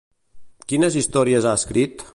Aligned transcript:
Quines 0.73 0.99
històries 1.03 1.49
ha 1.51 1.57
escrit? 1.63 2.07